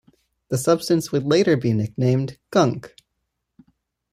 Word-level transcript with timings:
The 0.49 0.57
substance 0.57 1.11
would 1.11 1.25
later 1.27 1.55
be 1.55 1.73
nicknamed, 1.73 2.39
Gunk. 2.49 2.95